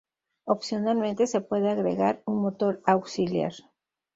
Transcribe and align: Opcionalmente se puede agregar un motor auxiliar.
Opcionalmente 0.45 1.27
se 1.27 1.41
puede 1.41 1.69
agregar 1.69 2.23
un 2.25 2.41
motor 2.41 2.81
auxiliar. 2.87 3.53